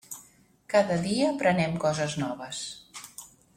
[0.73, 2.65] Cada dia aprenem coses noves.